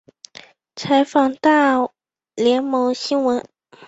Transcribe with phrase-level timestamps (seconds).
[0.75, 1.77] 采访大
[2.33, 3.45] 联盟新闻。